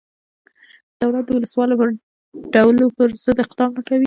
[1.01, 1.99] دولت د وسله والو
[2.53, 3.99] ډلو پرضد اقدام نه کوي.